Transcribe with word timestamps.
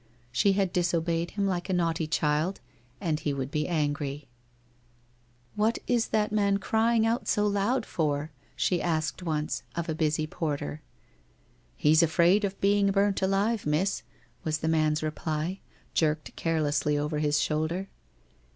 She 0.31 0.53
had 0.53 0.73
disobeyed 0.73 1.29
him 1.37 1.45
like 1.45 1.69
a 1.69 1.73
naughty 1.73 2.07
child, 2.07 2.59
and 2.99 3.19
he 3.19 3.35
would 3.35 3.51
be 3.51 3.67
angry....' 3.67 4.27
What 5.55 5.77
is 5.85 6.07
that 6.07 6.31
man 6.31 6.57
crying 6.57 7.05
out 7.05 7.27
so 7.27 7.45
loud 7.45 7.85
for?' 7.85 8.31
she 8.55 8.81
asked 8.81 9.21
once, 9.21 9.61
of 9.75 9.87
a 9.89 9.93
busy 9.93 10.25
porter.' 10.25 10.81
He's 11.85 12.01
afraid 12.01 12.43
of 12.43 12.59
being 12.59 12.89
burnt 12.91 13.21
alive, 13.21 13.67
Miss,' 13.67 14.01
was 14.43 14.57
the 14.57 14.67
man's 14.67 15.03
reply, 15.03 15.59
jerked 15.93 16.35
carelessly 16.35 16.97
over 16.97 17.19
his 17.19 17.39
shoulder. 17.39 17.87